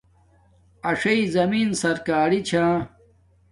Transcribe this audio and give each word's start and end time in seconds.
اݽݵ 0.89 1.19
زمیں 1.35 1.67
سرکاری 1.81 2.39
چھا 2.47 2.65